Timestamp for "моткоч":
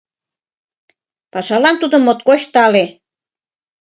2.05-2.41